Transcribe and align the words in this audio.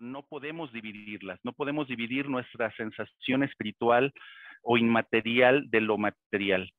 no 0.00 0.22
podemos 0.22 0.72
dividirlas, 0.72 1.38
no 1.42 1.52
podemos 1.52 1.88
dividir 1.88 2.28
nuestra 2.28 2.70
sensación 2.72 3.42
espiritual 3.42 4.12
o 4.62 4.76
inmaterial 4.76 5.68
de 5.70 5.80
lo 5.80 5.98
material. 5.98 6.70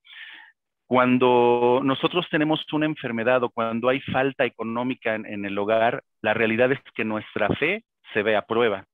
Cuando 0.87 1.81
nosotros 1.83 2.27
tenemos 2.31 2.65
una 2.73 2.87
enfermedad 2.87 3.43
o 3.43 3.49
cuando 3.49 3.89
hay 3.89 3.99
falta 4.01 4.45
económica 4.45 5.13
en, 5.13 5.45
el 5.45 5.57
hogar, 5.57 6.03
la 6.21 6.33
realidad 6.33 6.71
es 6.71 6.79
que 6.95 7.05
nuestra 7.05 7.47
fe 7.49 7.83
se 8.11 8.23
ve 8.23 8.35
a 8.35 8.41
prueba. 8.41 8.85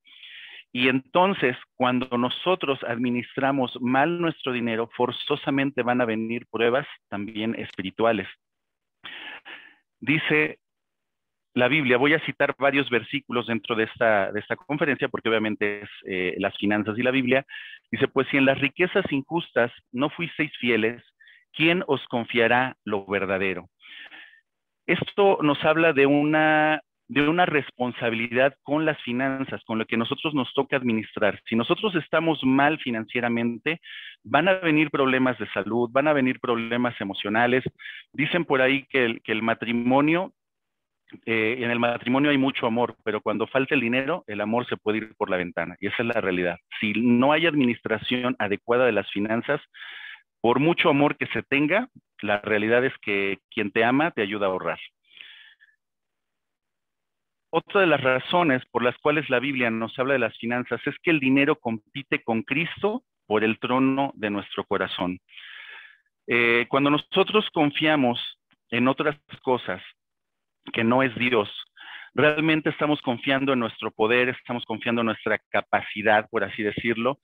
Y 0.73 0.89
entonces, 0.89 1.55
cuando 1.77 2.17
nosotros 2.17 2.79
administramos 2.84 3.77
mal 3.79 4.20
nuestro 4.20 4.51
dinero, 4.51 4.89
forzosamente 4.93 5.84
van 5.84 6.01
a 6.01 6.05
venir 6.05 6.48
pruebas 6.51 6.85
también 7.07 7.55
espirituales. 7.55 8.27
Dice 10.01 10.59
la 11.55 11.70
Biblia, 11.70 11.98
voy 11.98 12.13
a 12.13 12.20
citar 12.25 12.53
varios 12.59 12.89
versículos 12.89 13.48
dentro 13.48 13.75
de 13.77 13.85
esta, 13.85 14.29
de 14.34 14.41
esta 14.41 14.57
conferencia, 14.57 15.07
porque 15.07 15.29
obviamente 15.29 15.84
es 15.84 15.89
eh, 16.05 16.35
las 16.37 16.55
finanzas 16.57 16.97
y 16.97 17.01
la 17.01 17.12
Biblia. 17.12 17.45
Dice, 17.89 18.09
pues 18.09 18.27
si 18.29 18.35
en 18.37 18.45
las 18.45 18.59
riquezas 18.59 19.05
injustas 19.09 19.71
no 19.93 20.09
fuisteis 20.09 20.51
fieles, 20.57 21.01
¿quién 21.53 21.81
os 21.87 22.05
confiará 22.07 22.75
lo 22.84 23.05
verdadero? 23.05 23.70
Esto 24.85 25.39
nos 25.43 25.63
habla 25.63 25.93
de 25.93 26.05
una, 26.05 26.81
de 27.07 27.25
una 27.27 27.45
responsabilidad 27.45 28.53
con 28.62 28.84
las 28.84 29.01
finanzas, 29.03 29.63
con 29.63 29.79
lo 29.79 29.85
que 29.85 29.95
nosotros 29.95 30.34
nos 30.34 30.53
toca 30.53 30.75
administrar. 30.75 31.40
Si 31.47 31.55
nosotros 31.55 31.95
estamos 31.95 32.43
mal 32.43 32.79
financieramente, 32.79 33.79
van 34.23 34.49
a 34.49 34.55
venir 34.55 34.91
problemas 34.91 35.40
de 35.40 35.47
salud, 35.51 35.90
van 35.90 36.09
a 36.09 36.13
venir 36.13 36.41
problemas 36.41 36.99
emocionales. 36.99 37.63
Dicen 38.12 38.43
por 38.43 38.62
ahí 38.62 38.85
que 38.90 39.05
el, 39.05 39.21
que 39.21 39.31
el 39.31 39.41
matrimonio 39.41 40.34
eh, 41.25 41.57
en 41.59 41.71
el 41.71 41.79
matrimonio 41.79 42.31
hay 42.31 42.37
mucho 42.37 42.65
amor, 42.65 42.95
pero 43.03 43.21
cuando 43.21 43.48
falta 43.48 43.75
el 43.75 43.81
dinero, 43.81 44.23
el 44.27 44.41
amor 44.41 44.67
se 44.67 44.77
puede 44.77 44.99
ir 44.99 45.15
por 45.15 45.29
la 45.29 45.37
ventana. 45.37 45.75
Y 45.79 45.87
esa 45.87 45.97
es 45.99 46.05
la 46.07 46.21
realidad. 46.21 46.57
Si 46.79 46.93
no 46.93 47.31
hay 47.31 47.45
administración 47.45 48.35
adecuada 48.39 48.85
de 48.85 48.91
las 48.91 49.09
finanzas, 49.12 49.62
por 50.41 50.59
mucho 50.59 50.89
amor 50.89 51.17
que 51.17 51.27
se 51.27 51.43
tenga, 51.43 51.89
la 52.21 52.41
realidad 52.41 52.84
es 52.85 52.93
que 53.01 53.39
quien 53.49 53.71
te 53.71 53.84
ama 53.84 54.12
te 54.12 54.21
ayuda 54.21 54.47
a 54.47 54.49
ahorrar. 54.49 54.79
Otra 57.51 57.81
de 57.81 57.87
las 57.87 58.01
razones 58.01 58.63
por 58.71 58.84
las 58.84 58.97
cuales 58.97 59.29
la 59.29 59.40
Biblia 59.40 59.69
nos 59.69 59.97
habla 59.97 60.13
de 60.13 60.19
las 60.19 60.37
finanzas 60.37 60.81
es 60.85 60.95
que 61.01 61.12
el 61.12 61.19
dinero 61.19 61.55
compite 61.55 62.21
con 62.21 62.43
Cristo 62.43 63.03
por 63.27 63.43
el 63.43 63.59
trono 63.59 64.12
de 64.16 64.29
nuestro 64.29 64.66
corazón. 64.66 65.19
Eh, 66.28 66.66
cuando 66.69 66.90
nosotros 66.90 67.47
confiamos 67.53 68.19
en 68.72 68.88
otras 68.88 69.17
cosas, 69.41 69.81
que 70.74 70.84
no 70.84 71.03
es 71.03 71.13
Dios. 71.16 71.50
Realmente 72.13 72.69
estamos 72.69 73.02
confiando 73.02 73.53
en 73.53 73.59
nuestro 73.59 73.91
poder, 73.91 74.30
estamos 74.30 74.64
confiando 74.66 75.02
en 75.02 75.08
nuestra 75.08 75.38
capacidad, 75.50 76.30
por 76.30 76.46
así 76.46 76.64
decirlo, 76.64 77.20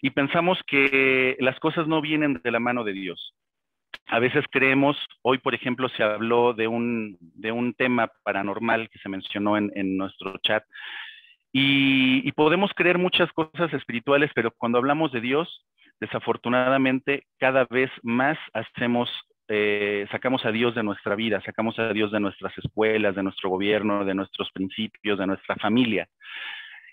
y 0.00 0.10
pensamos 0.10 0.58
que 0.66 1.36
las 1.38 1.58
cosas 1.60 1.86
no 1.86 2.00
vienen 2.00 2.40
de 2.42 2.50
la 2.50 2.58
mano 2.58 2.82
de 2.82 2.92
Dios. 2.92 3.34
A 4.06 4.18
veces 4.18 4.44
creemos, 4.50 4.96
hoy 5.22 5.38
por 5.38 5.54
ejemplo 5.54 5.88
se 5.90 6.02
habló 6.02 6.54
de 6.54 6.66
un, 6.66 7.16
de 7.20 7.52
un 7.52 7.72
tema 7.74 8.10
paranormal 8.24 8.90
que 8.90 8.98
se 8.98 9.08
mencionó 9.08 9.56
en, 9.56 9.70
en 9.76 9.96
nuestro 9.96 10.36
chat, 10.38 10.64
y, 11.52 12.26
y 12.26 12.32
podemos 12.32 12.72
creer 12.74 12.98
muchas 12.98 13.30
cosas 13.32 13.72
espirituales, 13.74 14.30
pero 14.34 14.50
cuando 14.50 14.78
hablamos 14.78 15.12
de 15.12 15.20
Dios, 15.20 15.64
desafortunadamente 16.00 17.26
cada 17.38 17.64
vez 17.70 17.90
más 18.02 18.38
hacemos 18.54 19.08
eh, 19.48 20.06
sacamos 20.10 20.44
a 20.44 20.52
Dios 20.52 20.74
de 20.74 20.82
nuestra 20.82 21.14
vida, 21.14 21.40
sacamos 21.44 21.78
a 21.78 21.92
Dios 21.92 22.12
de 22.12 22.20
nuestras 22.20 22.56
escuelas, 22.58 23.14
de 23.14 23.22
nuestro 23.22 23.50
gobierno, 23.50 24.04
de 24.04 24.14
nuestros 24.14 24.50
principios, 24.52 25.18
de 25.18 25.26
nuestra 25.26 25.56
familia. 25.56 26.08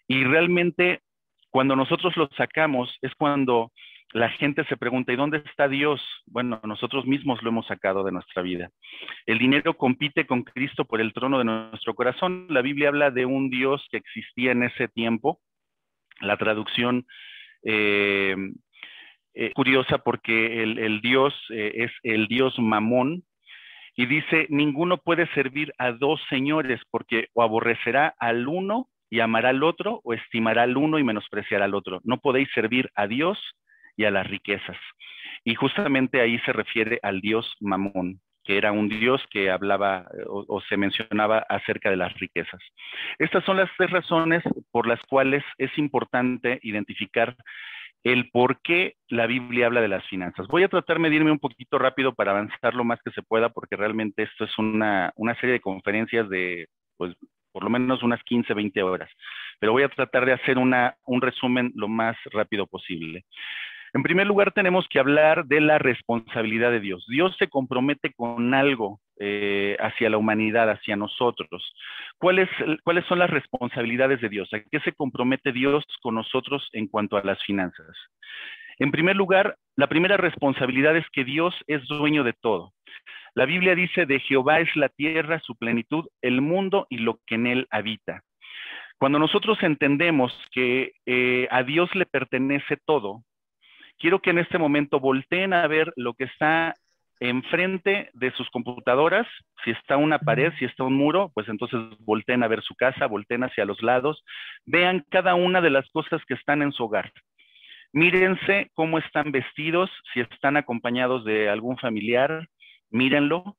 Y 0.08 0.24
realmente 0.24 1.02
cuando 1.50 1.76
nosotros 1.76 2.16
lo 2.18 2.30
sacamos 2.38 2.96
es 3.02 3.14
cuando 3.16 3.72
la 4.12 4.30
gente 4.30 4.64
se 4.66 4.78
pregunta, 4.78 5.14
¿y 5.14 5.16
dónde 5.16 5.44
está 5.46 5.68
Dios? 5.68 6.02
Bueno, 6.26 6.60
nosotros 6.64 7.06
mismos 7.06 7.44
lo 7.44 7.50
hemos 7.50 7.68
sacado 7.68 8.04
de 8.04 8.12
nuestra 8.12 8.42
vida. 8.42 8.72
El 9.28 9.38
dinero 9.38 9.76
compite 9.76 10.26
con 10.26 10.44
Cristo 10.44 10.86
por 10.86 11.00
el 11.00 11.14
trono 11.14 11.38
de 11.38 11.46
nuestro 11.46 11.94
corazón. 11.94 12.48
La 12.50 12.64
Biblia 12.64 12.90
habla 12.90 13.12
de 13.12 13.26
un 13.26 13.52
Dios 13.52 13.86
que 13.92 13.98
existía 13.98 14.52
en 14.52 14.64
ese 14.64 14.88
tiempo. 14.88 15.40
La 16.22 16.38
traducción 16.38 17.06
eh, 17.64 18.36
eh, 19.42 19.54
curiosa 19.54 20.00
porque 20.00 20.64
el, 20.64 21.00
Dios 21.00 21.34
eh, 21.50 21.72
es 21.76 21.92
el 22.04 22.28
Dios 22.28 22.60
mamón 22.60 23.24
y 23.96 24.06
dice, 24.06 24.48
ninguno 24.50 24.98
puede 24.98 25.28
servir 25.34 25.72
a 25.78 25.94
dos 25.94 26.22
señores 26.30 26.82
porque 26.92 27.30
o 27.32 27.42
aborrecerá 27.42 28.14
al 28.20 28.50
uno 28.50 28.90
y 29.10 29.22
amará 29.22 29.52
al 29.52 29.64
otro 29.64 30.02
o 30.04 30.14
estimará 30.14 30.64
al 30.64 30.76
uno 30.76 31.00
y 31.00 31.06
menospreciará 31.06 31.64
al 31.64 31.74
otro. 31.74 32.02
No 32.04 32.18
podéis 32.18 32.50
servir 32.54 32.90
a 32.96 33.08
Dios 33.08 33.40
y 33.96 34.04
a 34.04 34.12
las 34.12 34.28
riquezas. 34.28 34.76
Y 35.46 35.56
justamente 35.56 36.20
ahí 36.20 36.38
se 36.40 36.52
refiere 36.52 37.00
al 37.02 37.22
Dios 37.22 37.56
mamón 37.62 38.20
que 38.44 38.58
era 38.58 38.72
un 38.72 38.90
dios 38.90 39.24
que 39.30 39.52
hablaba 39.52 40.08
eh, 40.18 40.24
o, 40.28 40.44
o, 40.48 40.62
se 40.62 40.76
mencionaba 40.76 41.46
acerca 41.50 41.92
de 41.92 41.98
las 41.98 42.14
riquezas. 42.16 42.60
Estas 43.20 43.46
son 43.46 43.58
las 43.58 43.70
tres 43.78 43.92
razones 43.92 44.44
por 44.72 44.88
las 44.88 45.00
cuales 45.04 45.44
es 45.60 45.70
importante 45.78 46.60
identificar 46.64 47.36
el 48.04 48.30
por 48.32 48.62
qué 48.62 48.96
la 49.10 49.28
Biblia 49.28 49.66
habla 49.66 49.82
de 49.82 49.88
las 49.88 50.06
finanzas. 50.08 50.48
Voy 50.48 50.64
a 50.64 50.70
tratar 50.70 50.98
de 50.98 51.04
medirme 51.04 51.32
un 51.32 51.40
poquito 51.40 51.78
rápido 51.78 52.14
para 52.14 52.32
avanzar 52.32 52.74
lo 52.74 52.84
más 52.84 53.00
que 53.04 53.12
se 53.12 53.24
pueda, 53.24 53.50
porque 53.50 53.76
realmente 53.76 54.24
esto 54.24 54.46
es 54.46 54.58
una, 54.58 55.12
una 55.16 55.36
serie 55.36 55.54
de 55.54 55.62
conferencias 55.62 56.30
de, 56.30 56.68
pues, 56.98 57.16
por 57.52 57.64
lo 57.64 57.70
menos 57.70 58.04
unas 58.04 58.24
15, 58.24 58.54
20 58.54 58.84
horas. 58.84 59.10
Pero 59.60 59.74
voy 59.74 59.84
a 59.84 59.90
tratar 59.90 60.26
de 60.26 60.34
hacer 60.34 60.58
una, 60.58 60.96
un 61.06 61.22
resumen 61.22 61.72
lo 61.76 61.88
más 61.88 62.16
rápido 62.32 62.68
posible. 62.68 63.26
En 63.94 64.04
primer 64.04 64.28
lugar, 64.28 64.52
tenemos 64.54 64.88
que 64.90 65.00
hablar 65.00 65.46
de 65.46 65.62
la 65.62 65.80
responsabilidad 65.80 66.72
de 66.72 66.80
Dios. 66.80 67.06
Dios 67.08 67.36
se 67.38 67.48
compromete 67.48 68.14
con 68.14 68.54
algo 68.54 69.00
eh, 69.20 69.76
hacia 69.80 70.10
la 70.10 70.18
humanidad, 70.18 70.70
hacia 70.70 70.96
nosotros. 70.96 71.74
¿Cuáles, 72.18 72.50
¿Cuáles 72.84 73.06
son 73.06 73.20
las 73.20 73.30
responsabilidades 73.30 74.22
de 74.22 74.30
Dios? 74.30 74.50
¿A 74.54 74.62
qué 74.62 74.80
se 74.80 74.94
compromete 74.94 75.52
Dios 75.52 75.84
con 76.02 76.16
nosotros 76.16 76.68
en 76.74 76.88
cuanto 76.88 77.18
a 77.18 77.24
las 77.24 77.44
finanzas? 77.44 77.96
En 78.78 78.92
primer 78.92 79.18
lugar, 79.18 79.58
la 79.76 79.88
primera 79.88 80.16
responsabilidad 80.16 80.96
es 80.96 81.06
que 81.12 81.26
Dios 81.26 81.54
es 81.68 81.86
dueño 81.88 82.24
de 82.24 82.34
todo. 82.34 82.72
La 83.36 83.46
Biblia 83.46 83.76
dice, 83.76 84.06
de 84.06 84.20
Jehová 84.22 84.62
es 84.62 84.74
la 84.76 84.90
tierra, 84.90 85.40
su 85.40 85.56
plenitud, 85.56 86.08
el 86.22 86.42
mundo 86.42 86.88
y 86.90 87.00
lo 87.00 87.20
que 87.28 87.36
en 87.36 87.48
él 87.48 87.68
habita. 87.72 88.24
Cuando 88.98 89.20
nosotros 89.20 89.62
entendemos 89.64 90.34
que 90.52 90.94
eh, 91.06 91.48
a 91.52 91.64
Dios 91.64 91.94
le 91.94 92.06
pertenece 92.06 92.78
todo, 92.86 93.24
quiero 93.98 94.20
que 94.20 94.32
en 94.32 94.40
este 94.40 94.58
momento 94.58 95.00
volteen 95.00 95.54
a 95.54 95.68
ver 95.68 95.94
lo 95.96 96.14
que 96.14 96.26
está 96.26 96.74
enfrente 97.20 98.10
de 98.14 98.32
sus 98.32 98.50
computadoras, 98.50 99.28
si 99.64 99.72
está 99.72 99.98
una 99.98 100.20
pared, 100.20 100.54
si 100.58 100.66
está 100.66 100.84
un 100.84 100.96
muro, 100.96 101.32
pues 101.34 101.50
entonces 101.50 101.80
volteen 102.00 102.44
a 102.44 102.48
ver 102.48 102.62
su 102.62 102.76
casa, 102.76 103.08
volteen 103.08 103.44
hacia 103.44 103.66
los 103.66 103.82
lados, 103.82 104.24
vean 104.66 105.06
cada 105.10 105.36
una 105.36 105.62
de 105.62 105.70
las 105.70 105.90
cosas 105.92 106.22
que 106.28 106.34
están 106.34 106.62
en 106.62 106.72
su 106.72 106.84
hogar. 106.86 107.12
Mírense 107.92 108.70
cómo 108.74 109.00
están 109.00 109.32
vestidos, 109.32 109.90
si 110.14 110.22
están 110.22 110.58
acompañados 110.58 111.26
de 111.26 111.50
algún 111.50 111.78
familiar, 111.78 112.48
mírenlo. 112.90 113.58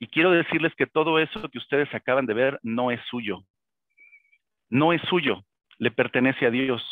Y 0.00 0.08
quiero 0.08 0.30
decirles 0.30 0.74
que 0.76 0.86
todo 0.86 1.18
eso 1.18 1.48
que 1.48 1.58
ustedes 1.58 1.92
acaban 1.94 2.26
de 2.26 2.34
ver 2.34 2.58
no 2.62 2.90
es 2.90 3.00
suyo. 3.08 3.44
No 4.68 4.92
es 4.92 5.00
suyo, 5.02 5.44
le 5.78 5.90
pertenece 5.90 6.46
a 6.46 6.50
Dios. 6.50 6.82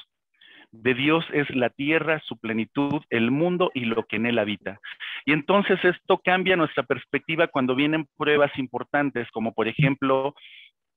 De 0.83 0.95
Dios 0.95 1.25
es 1.33 1.49
la 1.51 1.71
tierra, 1.71 2.21
su 2.25 2.39
plenitud, 2.39 3.03
el 3.11 3.31
mundo 3.31 3.71
y 3.75 3.87
lo 3.87 4.05
que 4.05 4.17
en 4.17 4.27
él 4.27 4.39
habita. 4.39 4.79
Y 5.25 5.33
entonces 5.33 5.83
esto 5.85 6.19
cambia 6.25 6.57
nuestra 6.57 6.83
perspectiva 6.85 7.49
cuando 7.49 7.75
vienen 7.75 8.07
pruebas 8.17 8.53
importantes, 8.59 9.29
como 9.33 9.53
por 9.53 9.69
ejemplo, 9.69 10.35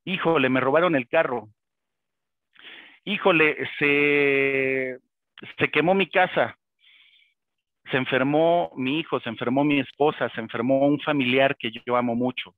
híjole, 0.05 0.49
me 0.49 0.59
robaron 0.59 0.95
el 0.95 1.07
carro. 1.07 1.49
Híjole, 3.05 3.57
se, 3.79 4.99
se 5.57 5.71
quemó 5.71 5.93
mi 5.95 6.07
casa. 6.07 6.55
se 7.91 7.97
enfermó 7.97 8.71
mi 8.75 8.99
hijo, 8.99 9.19
se 9.19 9.29
enfermó 9.29 9.63
mi 9.63 9.79
esposa, 9.79 10.29
se 10.35 10.41
enfermó 10.41 10.85
un 10.85 10.99
familiar 10.99 11.55
que 11.57 11.71
yo 11.85 11.95
amo 11.95 12.15
mucho. 12.15 12.55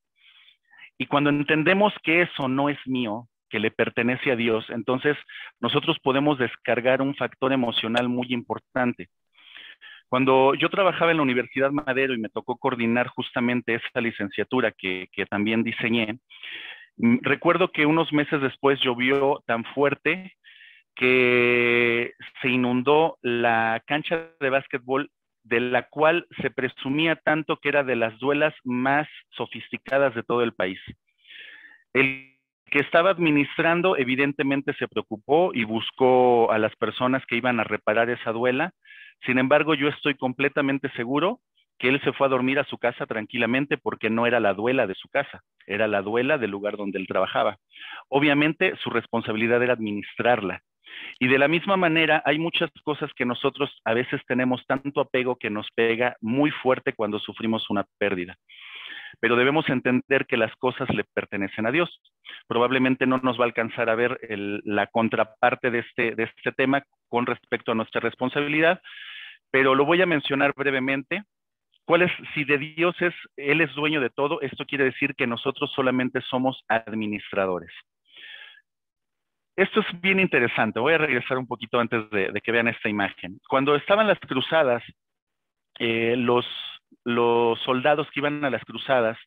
Y 0.98 1.06
cuando 1.08 1.30
entendemos 1.30 1.94
que 2.04 2.24
eso 2.24 2.48
no 2.48 2.70
es 2.70 2.78
mío, 2.86 3.28
que 3.52 3.60
le 3.60 3.70
pertenece 3.70 4.32
a 4.32 4.36
Dios, 4.36 4.66
entonces 4.70 5.18
nosotros 5.60 5.98
podemos 6.02 6.40
descargar 6.40 7.02
un 7.02 7.16
factor 7.16 7.52
emocional 7.54 8.10
muy 8.10 8.28
importante. 8.30 9.10
Cuando 10.10 10.56
yo 10.56 10.70
trabajaba 10.70 11.12
en 11.12 11.18
la 11.18 11.24
Universidad 11.24 11.72
Madero 11.72 12.14
y 12.14 12.20
me 12.20 12.30
tocó 12.30 12.58
coordinar 12.58 13.08
justamente 13.08 13.76
esa 13.76 14.02
licenciatura 14.02 14.72
que, 14.72 15.08
que 15.12 15.26
también 15.26 15.64
diseñé, 15.64 16.20
mm, 16.98 17.18
recuerdo 17.22 17.72
que 17.72 17.86
unos 17.86 18.12
meses 18.12 18.42
después 18.42 18.80
llovió 18.82 19.44
tan 19.46 19.64
fuerte 19.66 20.34
que 20.96 22.14
se 22.42 22.50
inundó 22.50 23.18
la 23.22 23.82
cancha 23.86 24.30
de 24.40 24.50
básquetbol 24.50 25.10
de 25.44 25.60
la 25.60 25.88
cual 25.88 26.28
se 26.42 26.52
presumía 26.52 27.16
tanto 27.16 27.58
que 27.58 27.70
era 27.70 27.84
de 27.84 27.96
las 27.96 28.18
duelas 28.20 28.54
más 28.64 29.08
sofisticadas 29.32 30.14
de 30.14 30.24
todo 30.24 30.44
el 30.44 30.54
país. 30.54 30.80
El 31.94 32.31
que 32.72 32.80
estaba 32.80 33.12
administrando 33.12 33.98
evidentemente 33.98 34.74
se 34.76 34.88
preocupó 34.88 35.52
y 35.54 35.66
buscó 35.66 36.52
a 36.52 36.58
las 36.58 36.74
personas 36.78 37.24
que 37.28 37.36
iban 37.36 37.60
a 37.60 37.66
reparar 37.66 38.10
esa 38.10 38.32
duela. 38.32 38.72
Sin 39.26 39.38
embargo, 39.38 39.76
yo 39.76 39.90
estoy 39.90 40.16
completamente 40.16 40.90
seguro 40.96 41.42
que 41.78 41.90
él 41.90 42.00
se 42.02 42.14
fue 42.14 42.28
a 42.28 42.30
dormir 42.30 42.60
a 42.60 42.64
su 42.64 42.78
casa 42.78 43.06
tranquilamente 43.06 43.78
porque 43.78 44.10
no 44.10 44.26
era 44.26 44.40
la 44.40 44.54
duela 44.54 44.88
de 44.88 44.96
su 44.96 45.10
casa, 45.10 45.42
era 45.68 45.88
la 45.88 46.02
duela 46.02 46.38
del 46.38 46.52
lugar 46.52 46.78
donde 46.78 46.98
él 46.98 47.08
trabajaba. 47.08 47.58
Obviamente 48.08 48.74
su 48.78 48.90
responsabilidad 48.90 49.62
era 49.62 49.74
administrarla. 49.74 50.62
Y 51.20 51.28
de 51.28 51.40
la 51.40 51.48
misma 51.48 51.78
manera, 51.78 52.22
hay 52.26 52.40
muchas 52.40 52.70
cosas 52.84 53.12
que 53.16 53.26
nosotros 53.26 53.70
a 53.84 53.94
veces 53.94 54.22
tenemos 54.28 54.66
tanto 54.66 55.02
apego 55.02 55.36
que 55.36 55.50
nos 55.50 55.68
pega 55.76 56.16
muy 56.22 56.52
fuerte 56.52 56.94
cuando 56.94 57.20
sufrimos 57.20 57.70
una 57.70 57.86
pérdida. 57.98 58.38
Pero 59.20 59.36
debemos 59.36 59.68
entender 59.70 60.26
que 60.26 60.38
las 60.38 60.56
cosas 60.56 60.90
le 60.90 61.04
pertenecen 61.04 61.66
a 61.68 61.72
Dios. 61.72 62.02
Probablemente 62.48 63.06
no 63.06 63.18
nos 63.18 63.40
va 63.40 63.44
a 63.44 63.48
alcanzar 63.48 63.90
a 63.90 63.96
ver 63.96 64.20
la 64.30 64.88
contraparte 64.88 65.72
de 65.72 65.80
este, 65.80 66.16
de 66.16 66.24
este 66.24 66.52
tema 66.52 66.84
con 67.08 67.26
respecto 67.26 67.72
a 67.72 67.76
nuestra 67.76 68.02
responsabilidad, 68.02 68.82
pero 69.52 69.76
lo 69.76 69.86
voy 69.86 70.02
a 70.02 70.06
mencionar 70.06 70.54
brevemente. 70.56 71.24
¿Cuál 71.86 72.04
es, 72.04 72.12
si 72.34 72.46
de 72.46 72.58
Dios 72.58 72.96
es, 73.02 73.14
Él 73.36 73.60
es 73.60 73.74
dueño 73.74 74.00
de 74.00 74.10
todo, 74.10 74.40
esto 74.42 74.66
quiere 74.66 74.86
decir 74.86 75.14
que 75.16 75.28
nosotros 75.28 75.72
solamente 75.76 76.22
somos 76.22 76.64
administradores. 76.70 77.72
Esto 79.56 79.82
es 79.82 80.02
bien 80.02 80.20
interesante. 80.20 80.80
Voy 80.80 80.94
a 80.94 80.98
regresar 80.98 81.38
un 81.38 81.48
poquito 81.48 81.80
antes 81.80 82.10
de, 82.12 82.32
que 82.42 82.52
vean 82.52 82.68
esta 82.68 82.88
imagen. 82.88 83.40
Cuando 83.50 83.76
estaban 83.76 84.08
las 84.08 84.20
cruzadas, 84.20 84.82
eh, 85.80 86.16
los, 86.18 86.46
los 87.04 87.60
soldados 87.62 88.08
que 88.12 88.20
iban 88.20 88.44
a 88.46 88.50
las 88.50 88.64
cruzadas 88.64 89.18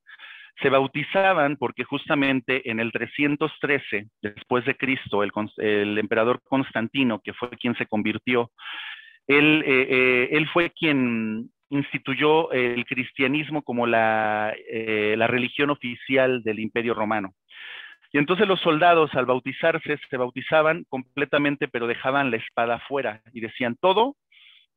se 0.63 0.69
bautizaban 0.69 1.57
porque 1.57 1.85
justamente 1.85 2.71
en 2.71 2.79
el 2.79 2.93
313 2.93 4.07
después 4.23 4.65
de 4.65 4.77
Cristo, 4.77 5.23
el, 5.23 5.99
emperador 5.99 6.41
Constantino, 6.45 7.21
que 7.23 7.33
fue 7.33 7.51
quien 7.51 7.75
se 7.77 7.87
convirtió, 7.87 8.53
él, 9.27 9.65
eh, 9.67 9.87
eh, 9.91 10.29
él 10.33 10.49
fue 10.49 10.71
quien 10.71 11.51
instituyó 11.71 12.53
el 12.53 12.85
cristianismo 12.85 13.63
como 13.63 13.87
la, 13.87 14.55
la 14.71 15.27
religión 15.27 15.71
oficial 15.71 16.43
del 16.45 16.61
imperio 16.61 16.95
romano. 16.95 17.33
Y 18.15 18.19
entonces 18.19 18.47
los 18.47 18.61
soldados 18.61 19.13
al 19.15 19.27
bautizarse 19.27 19.99
se 20.09 20.17
bautizaban 20.17 20.85
completamente, 20.89 21.67
pero 21.67 21.89
dejaban 21.89 22.31
la 22.31 22.37
espada 22.37 22.79
fuera 22.87 23.21
y 23.33 23.41
decían, 23.41 23.77
todo 23.81 24.15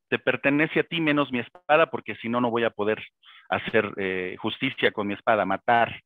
te 0.10 0.20
pertenece 0.20 0.80
a 0.80 0.84
ti 0.84 1.02
menos 1.02 1.32
mi 1.32 1.40
espada, 1.40 1.88
porque 1.88 2.16
si 2.16 2.30
no, 2.30 2.42
no 2.42 2.50
voy 2.50 2.64
a 2.64 2.70
poder 2.70 3.04
hacer 3.50 3.92
eh, 3.98 4.36
justicia 4.40 4.92
con 4.92 5.08
mi 5.08 5.14
espada, 5.14 5.46
matar. 5.46 6.02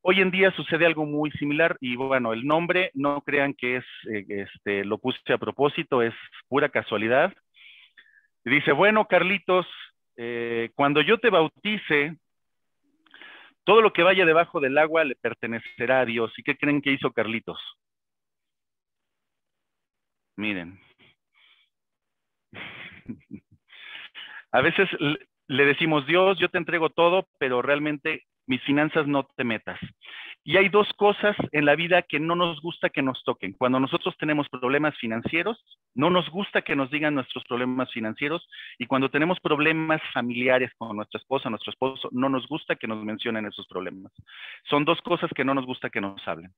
Hoy 0.00 0.20
en 0.20 0.30
día 0.30 0.50
sucede 0.52 0.84
algo 0.84 1.06
muy 1.06 1.30
similar 1.32 1.76
y 1.80 1.94
bueno, 1.94 2.32
el 2.32 2.44
nombre 2.44 2.90
no 2.94 3.20
crean 3.22 3.54
que 3.54 3.76
es, 3.76 3.84
eh, 4.12 4.24
este, 4.28 4.84
lo 4.84 4.98
puse 4.98 5.32
a 5.32 5.38
propósito, 5.38 6.02
es 6.02 6.14
pura 6.48 6.68
casualidad. 6.68 7.32
dice, 8.44 8.72
bueno, 8.72 9.06
Carlitos, 9.06 9.66
eh, 10.16 10.70
cuando 10.74 11.00
yo 11.00 11.18
te 11.18 11.30
bautice, 11.30 12.16
todo 13.64 13.80
lo 13.80 13.92
que 13.92 14.02
vaya 14.02 14.26
debajo 14.26 14.60
del 14.60 14.76
agua 14.76 15.04
le 15.04 15.14
pertenecerá 15.14 16.00
a 16.00 16.04
Dios. 16.04 16.32
¿Y 16.36 16.42
qué 16.42 16.56
creen 16.56 16.82
que 16.82 16.90
hizo 16.90 17.12
Carlitos? 17.12 17.60
Miren. 20.36 20.80
A 24.52 24.60
veces 24.60 24.88
le 25.48 25.64
decimos, 25.64 26.06
Dios, 26.06 26.38
yo 26.38 26.48
te 26.50 26.58
entrego 26.58 26.90
todo, 26.90 27.26
pero 27.38 27.62
realmente 27.62 28.24
mis 28.46 28.62
finanzas 28.64 29.06
no 29.06 29.24
te 29.36 29.44
metas. 29.44 29.78
Y 30.44 30.56
hay 30.56 30.68
dos 30.68 30.88
cosas 30.96 31.36
en 31.52 31.64
la 31.64 31.76
vida 31.76 32.02
que 32.02 32.18
no 32.18 32.34
nos 32.34 32.60
gusta 32.60 32.90
que 32.90 33.00
nos 33.00 33.22
toquen. 33.22 33.52
Cuando 33.52 33.78
nosotros 33.78 34.16
tenemos 34.18 34.48
problemas 34.48 34.96
financieros, 34.98 35.64
no 35.94 36.10
nos 36.10 36.28
gusta 36.30 36.62
que 36.62 36.74
nos 36.74 36.90
digan 36.90 37.14
nuestros 37.14 37.44
problemas 37.44 37.92
financieros. 37.92 38.46
Y 38.78 38.86
cuando 38.86 39.08
tenemos 39.08 39.38
problemas 39.40 40.02
familiares 40.12 40.72
con 40.76 40.96
nuestra 40.96 41.20
esposa, 41.20 41.48
nuestro 41.48 41.70
esposo, 41.70 42.08
no 42.10 42.28
nos 42.28 42.46
gusta 42.48 42.74
que 42.74 42.88
nos 42.88 43.04
mencionen 43.04 43.46
esos 43.46 43.66
problemas. 43.68 44.12
Son 44.68 44.84
dos 44.84 45.00
cosas 45.02 45.30
que 45.34 45.44
no 45.44 45.54
nos 45.54 45.64
gusta 45.64 45.90
que 45.90 46.00
nos 46.00 46.26
hablen. 46.26 46.52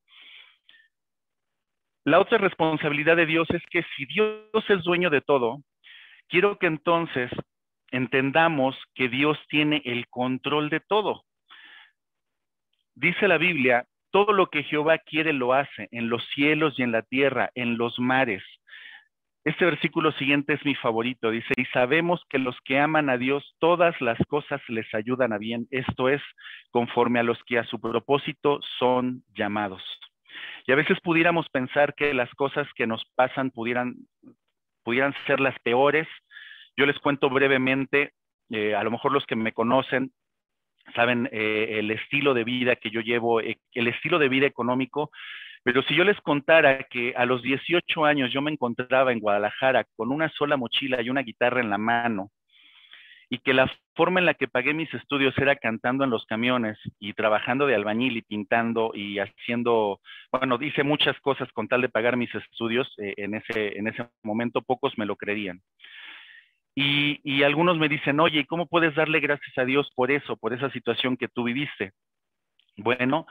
La 2.04 2.20
otra 2.20 2.38
responsabilidad 2.38 3.16
de 3.16 3.26
Dios 3.26 3.48
es 3.50 3.62
que 3.70 3.84
si 3.96 4.06
Dios 4.06 4.64
es 4.68 4.82
dueño 4.82 5.10
de 5.10 5.20
todo, 5.20 5.62
quiero 6.28 6.58
que 6.58 6.66
entonces 6.66 7.30
entendamos 7.90 8.76
que 8.94 9.08
Dios 9.08 9.38
tiene 9.48 9.82
el 9.84 10.08
control 10.08 10.70
de 10.70 10.80
todo. 10.80 11.24
Dice 12.94 13.28
la 13.28 13.38
Biblia, 13.38 13.86
todo 14.10 14.32
lo 14.32 14.46
que 14.46 14.62
Jehová 14.62 14.98
quiere 14.98 15.32
lo 15.32 15.52
hace, 15.52 15.88
en 15.90 16.08
los 16.08 16.24
cielos 16.34 16.78
y 16.78 16.82
en 16.82 16.92
la 16.92 17.02
tierra, 17.02 17.50
en 17.54 17.76
los 17.76 17.98
mares. 17.98 18.42
Este 19.44 19.66
versículo 19.66 20.12
siguiente 20.12 20.54
es 20.54 20.64
mi 20.64 20.74
favorito. 20.74 21.30
Dice, 21.30 21.52
y 21.56 21.66
sabemos 21.66 22.22
que 22.30 22.38
los 22.38 22.56
que 22.64 22.78
aman 22.78 23.10
a 23.10 23.18
Dios, 23.18 23.56
todas 23.58 24.00
las 24.00 24.18
cosas 24.26 24.62
les 24.68 24.92
ayudan 24.94 25.32
a 25.34 25.38
bien. 25.38 25.66
Esto 25.70 26.08
es 26.08 26.22
conforme 26.70 27.20
a 27.20 27.22
los 27.22 27.42
que 27.44 27.58
a 27.58 27.64
su 27.64 27.78
propósito 27.78 28.60
son 28.78 29.22
llamados. 29.34 29.82
Y 30.66 30.72
a 30.72 30.76
veces 30.76 30.98
pudiéramos 31.02 31.48
pensar 31.50 31.94
que 31.94 32.14
las 32.14 32.32
cosas 32.36 32.66
que 32.74 32.86
nos 32.86 33.04
pasan 33.16 33.50
pudieran, 33.50 33.96
pudieran 34.84 35.14
ser 35.26 35.40
las 35.40 35.58
peores. 35.60 36.06
Yo 36.76 36.86
les 36.86 36.98
cuento 36.98 37.30
brevemente, 37.30 38.12
eh, 38.50 38.74
a 38.74 38.82
lo 38.84 38.90
mejor 38.90 39.12
los 39.12 39.26
que 39.26 39.36
me 39.36 39.52
conocen 39.52 40.12
saben 40.94 41.28
eh, 41.32 41.78
el 41.78 41.90
estilo 41.90 42.34
de 42.34 42.44
vida 42.44 42.76
que 42.76 42.90
yo 42.90 43.00
llevo, 43.00 43.40
eh, 43.40 43.58
el 43.72 43.88
estilo 43.88 44.18
de 44.18 44.28
vida 44.28 44.46
económico, 44.46 45.10
pero 45.62 45.82
si 45.82 45.94
yo 45.94 46.04
les 46.04 46.20
contara 46.20 46.84
que 46.84 47.14
a 47.16 47.24
los 47.24 47.42
18 47.42 48.04
años 48.04 48.32
yo 48.32 48.42
me 48.42 48.50
encontraba 48.50 49.12
en 49.12 49.20
Guadalajara 49.20 49.84
con 49.96 50.12
una 50.12 50.28
sola 50.28 50.56
mochila 50.56 51.00
y 51.00 51.08
una 51.08 51.22
guitarra 51.22 51.60
en 51.60 51.70
la 51.70 51.78
mano, 51.78 52.30
y 53.30 53.38
que 53.38 53.54
la 53.54 53.70
forma 53.94 54.20
en 54.20 54.26
la 54.26 54.34
que 54.34 54.48
pagué 54.48 54.74
mis 54.74 54.92
estudios 54.94 55.36
era 55.38 55.56
cantando 55.56 56.04
en 56.04 56.10
los 56.10 56.26
camiones 56.26 56.78
y 56.98 57.12
trabajando 57.12 57.66
de 57.66 57.74
albañil 57.74 58.16
y 58.16 58.22
pintando 58.22 58.92
y 58.94 59.18
haciendo, 59.18 60.00
bueno, 60.30 60.58
hice 60.60 60.82
muchas 60.82 61.18
cosas 61.20 61.50
con 61.52 61.68
tal 61.68 61.80
de 61.80 61.88
pagar 61.88 62.16
mis 62.16 62.34
estudios 62.34 62.92
eh, 62.98 63.14
en, 63.16 63.34
ese, 63.34 63.78
en 63.78 63.88
ese 63.88 64.08
momento, 64.22 64.62
pocos 64.62 64.96
me 64.98 65.06
lo 65.06 65.16
creerían. 65.16 65.60
Y, 66.76 67.42
algunos 67.44 67.78
me 67.78 67.88
dicen, 67.88 68.18
oye, 68.18 68.46
¿cómo 68.46 68.66
puedes 68.66 68.94
darle 68.96 69.20
gracias 69.20 69.56
a 69.58 69.64
Dios 69.64 69.90
por 69.94 70.10
eso, 70.10 70.36
por 70.36 70.52
esa 70.52 70.70
situación 70.70 71.16
que 71.16 71.28
tú 71.28 71.44
viviste? 71.44 71.92
Bueno, 72.76 73.26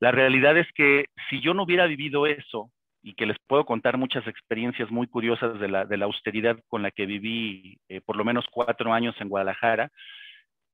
la 0.00 0.10
realidad 0.10 0.56
es 0.56 0.66
que 0.72 1.06
si 1.30 1.40
yo 1.40 1.54
no 1.54 1.62
hubiera 1.62 1.86
vivido 1.86 2.26
eso, 2.26 2.70
y 3.02 3.14
que 3.14 3.26
les 3.26 3.38
puedo 3.46 3.64
contar 3.64 3.96
muchas 3.96 4.26
experiencias 4.26 4.90
muy 4.90 5.06
curiosas 5.06 5.58
de 5.60 5.68
la, 5.68 5.84
de 5.84 5.96
la 5.96 6.06
austeridad 6.06 6.58
con 6.68 6.82
la 6.82 6.90
que 6.90 7.06
viví 7.06 7.78
eh, 7.88 8.00
por 8.00 8.16
lo 8.16 8.24
menos 8.24 8.44
cuatro 8.50 8.92
años 8.92 9.14
en 9.20 9.28
Guadalajara, 9.28 9.90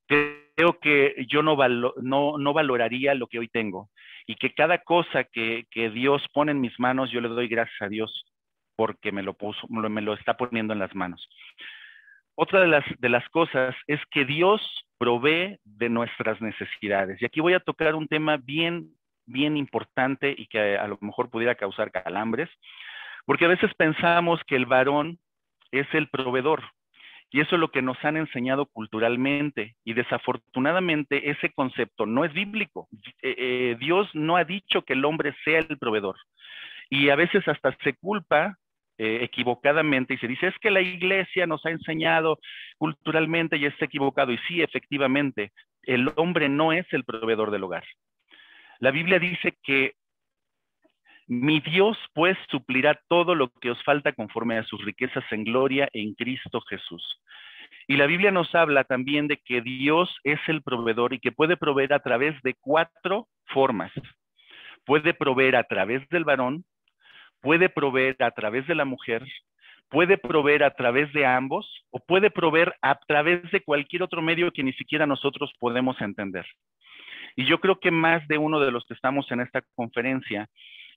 creo 0.07 0.78
que 0.81 1.26
yo 1.28 1.43
no, 1.43 1.57
no, 2.02 2.38
no, 2.38 2.52
valoraría 2.52 3.14
lo 3.14 3.26
que 3.26 3.38
hoy 3.38 3.49
tengo 3.49 3.90
y 4.26 4.37
que 4.37 4.54
cada 4.54 4.78
cosa 4.78 5.25
que, 5.25 5.66
que, 5.71 5.90
Dios 5.90 6.23
pone 6.33 6.52
en 6.52 6.61
mis 6.61 6.78
manos, 6.78 7.11
yo 7.11 7.21
le 7.21 7.28
doy 7.28 7.49
gracias 7.49 7.81
a 7.81 7.88
Dios 7.88 8.25
porque 8.76 9.12
me 9.12 9.23
lo, 9.23 9.35
puso, 9.35 9.66
me 9.69 10.02
lo 10.02 10.14
está 10.14 10.37
poniendo 10.37 10.73
en 10.73 10.78
las 10.78 10.95
manos. 10.95 11.28
Otra 12.37 12.61
de 12.61 12.66
las, 12.66 12.85
de 12.99 13.09
las 13.09 13.28
cosas 13.28 13.76
es 13.87 14.00
que 14.11 14.25
Dios 14.25 14.61
provee 14.99 15.59
de 15.64 15.88
nuestras 15.88 16.40
necesidades. 16.40 17.21
Y 17.23 17.26
aquí 17.26 17.40
voy 17.40 17.54
a 17.54 17.61
tocar 17.61 17.95
un 17.95 18.09
tema 18.09 18.37
bien, 18.37 18.88
bien 19.26 19.57
importante 19.57 20.35
y 20.37 20.47
que 20.47 20.76
a 20.76 20.87
lo 20.87 20.99
mejor 21.00 21.31
pudiera 21.31 21.54
causar 21.54 21.90
calambres, 21.90 22.50
porque 23.26 23.45
a 23.47 23.49
veces 23.49 23.73
pensamos 23.75 24.40
que 24.47 24.57
el 24.57 24.66
varón 24.66 25.19
es 25.71 25.87
el 25.93 26.09
proveedor. 26.09 26.62
Y 27.31 27.40
eso 27.40 27.57
es 27.57 27.61
lo 27.61 27.73
que 27.73 27.83
nos 27.83 27.97
han 28.04 28.16
enseñado 28.16 28.66
culturalmente. 28.66 29.75
Y 29.85 29.95
desafortunadamente 29.95 31.31
ese 31.31 31.50
concepto 31.50 32.07
no 32.07 32.25
es 32.25 32.33
bíblico. 32.33 32.87
Eh, 33.23 33.35
eh, 33.37 33.76
Dios 33.81 34.09
no 34.14 34.37
ha 34.37 34.45
dicho 34.45 34.83
que 34.83 34.93
el 34.93 35.04
hombre 35.04 35.35
sea 35.45 35.59
el 35.59 35.78
proveedor. 35.78 36.16
Y 36.90 37.09
a 37.09 37.16
veces 37.16 37.47
hasta 37.49 37.76
se 37.83 37.95
culpa 37.95 38.57
eh, 38.99 39.19
equivocadamente 39.23 40.14
y 40.14 40.19
se 40.19 40.28
dice, 40.28 40.47
es 40.47 40.54
que 40.61 40.71
la 40.71 40.81
iglesia 40.81 41.49
nos 41.49 41.66
ha 41.66 41.71
enseñado 41.71 42.38
culturalmente 42.78 43.57
y 43.57 43.66
está 43.66 43.87
equivocado. 43.87 44.31
Y 44.31 44.38
sí, 44.47 44.62
efectivamente, 44.62 45.50
el 45.83 46.12
hombre 46.14 46.49
no 46.49 46.73
es 46.73 46.87
el 46.93 47.02
proveedor 47.02 47.50
del 47.50 47.64
hogar. 47.64 47.85
La 48.81 48.90
Biblia 48.90 49.19
dice 49.19 49.57
que 49.62 49.95
mi 51.26 51.61
Dios 51.61 51.97
pues 52.12 52.37
suplirá 52.50 53.00
todo 53.09 53.35
lo 53.35 53.49
que 53.61 53.71
os 53.71 53.83
falta 53.85 54.12
conforme 54.12 54.59
a 54.59 54.64
sus 54.64 54.85
riquezas 54.85 55.25
en 55.31 55.45
gloria 55.45 55.88
en 55.93 56.14
Cristo 56.14 56.61
Jesús. 56.62 57.21
Y 57.87 57.97
la 57.97 58.07
Biblia 58.07 58.31
nos 58.31 58.54
habla 58.54 58.85
también 58.85 59.26
de 59.28 59.38
que 59.38 59.61
Dios 59.61 60.14
es 60.25 60.40
el 60.49 60.62
proveedor 60.62 61.12
y 61.12 61.21
que 61.21 61.33
puede 61.33 61.57
proveer 61.57 61.93
a 61.93 62.00
través 62.00 62.40
de 62.43 62.54
cuatro 62.54 63.28
formas. 63.47 63.93
Puede 64.85 65.14
proveer 65.14 65.57
a 65.57 65.64
través 65.64 66.07
del 66.09 66.25
varón, 66.25 66.64
puede 67.40 67.69
proveer 67.69 68.16
a 68.23 68.31
través 68.31 68.66
de 68.66 68.75
la 68.75 68.85
mujer, 68.85 69.23
puede 69.88 70.19
proveer 70.19 70.64
a 70.64 70.75
través 70.75 71.12
de 71.12 71.26
ambos 71.26 71.66
o 71.90 72.00
puede 72.00 72.31
proveer 72.31 72.75
a 72.83 72.99
través 73.07 73.50
de 73.50 73.62
cualquier 73.62 74.02
otro 74.02 74.23
medio 74.23 74.50
que 74.50 74.62
ni 74.62 74.73
siquiera 74.75 75.07
nosotros 75.07 75.52
podemos 75.59 76.00
entender. 76.00 76.47
Y 77.36 77.46
yo 77.46 77.60
creo 77.60 77.80
que 77.80 77.90
más 77.90 78.26
de 78.28 78.38
uno 78.38 78.60
de 78.60 78.70
los 78.70 78.84
que 78.86 78.94
estamos 78.94 79.30
en 79.30 79.40
esta 79.40 79.62
conferencia 79.74 80.48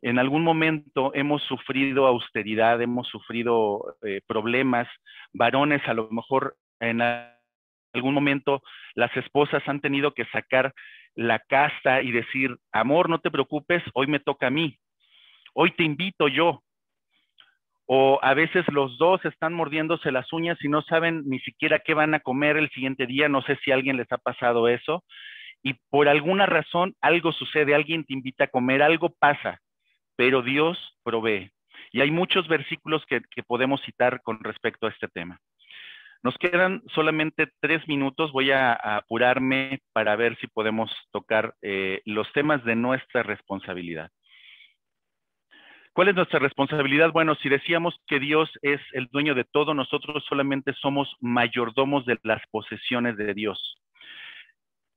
en 0.01 0.20
algún 0.20 0.44
momento 0.44 1.12
hemos 1.15 1.41
sufrido 1.44 2.06
austeridad, 2.06 2.82
hemos 2.82 3.08
sufrido 3.08 3.98
eh, 4.03 4.22
problemas, 4.27 4.88
varones 5.34 5.82
a 5.88 5.94
lo 5.94 6.10
mejor 6.10 6.56
en 6.79 7.01
algún 7.01 8.13
momento 8.13 8.62
las 8.94 9.15
esposas 9.17 9.63
han 9.67 9.82
tenido 9.82 10.13
que 10.13 10.25
sacar 10.25 10.74
la 11.15 11.39
casta 11.39 12.03
y 12.03 12.12
decir, 12.12 12.56
amor, 12.72 13.10
no 13.10 13.20
te 13.20 13.32
preocupes, 13.32 13.82
hoy 13.96 14.06
me 14.06 14.20
toca 14.20 14.48
a 14.48 14.51
mí, 14.51 14.77
hoy 15.53 15.72
te 15.72 15.84
invito 15.84 16.27
yo. 16.27 16.62
O 17.89 18.20
a 18.22 18.34
veces 18.34 18.65
los 18.67 18.98
dos 18.98 19.24
están 19.24 19.53
mordiéndose 19.53 20.12
las 20.12 20.32
uñas 20.34 20.58
y 20.62 20.67
no 20.67 20.82
saben 20.82 21.24
ni 21.25 21.39
siquiera 21.39 21.79
qué 21.79 21.94
van 21.94 22.13
a 22.13 22.20
comer 22.20 22.58
el 22.58 22.70
siguiente 22.72 23.08
día, 23.08 23.29
no 23.29 23.41
sé 23.41 23.58
si 23.63 23.72
a 23.72 23.75
alguien 23.75 23.96
les 23.96 24.12
ha 24.12 24.17
pasado 24.17 24.67
eso, 24.67 25.06
y 25.64 25.74
por 25.90 26.08
alguna 26.08 26.46
razón 26.46 26.96
algo 27.02 27.32
sucede, 27.32 27.76
alguien 27.76 28.06
te 28.06 28.14
invita 28.14 28.46
a 28.46 28.48
comer, 28.48 28.82
algo 28.82 29.10
pasa, 29.20 29.60
pero 30.16 30.42
Dios 30.42 30.78
provee. 31.04 31.52
Y 31.92 32.02
hay 32.02 32.12
muchos 32.12 32.48
versículos 32.48 33.04
que, 33.06 33.22
podemos 33.44 33.82
citar 33.82 34.22
con 34.22 34.44
respecto 34.44 34.88
a 34.88 34.90
este 34.90 35.08
tema. 35.08 35.40
Nos 36.24 36.38
quedan 36.38 36.84
solamente 36.94 37.48
tres 37.62 37.88
minutos. 37.88 38.32
Voy 38.32 38.52
a, 38.52 38.74
apurarme 38.74 39.80
para 39.94 40.16
ver 40.16 40.38
si 40.40 40.48
podemos 40.48 40.92
tocar 41.12 41.56
eh, 41.62 42.02
los 42.06 42.32
temas 42.34 42.64
de 42.66 42.76
nuestra 42.76 43.24
responsabilidad. 43.24 44.12
¿Cuál 45.94 46.10
es 46.10 46.16
nuestra 46.16 46.38
responsabilidad? 46.38 47.12
Bueno, 47.12 47.34
si 47.42 47.50
decíamos 47.50 47.96
que 48.06 48.20
Dios 48.20 48.52
es 48.62 48.80
el 48.94 49.08
dueño 49.08 49.34
de 49.34 49.46
todo, 49.46 49.74
nosotros 49.74 50.24
solamente 50.30 50.74
somos 50.74 51.12
mayordomos 51.22 52.06
de 52.06 52.20
las 52.22 52.42
posesiones 52.52 53.18
de 53.18 53.34
Dios. 53.34 53.78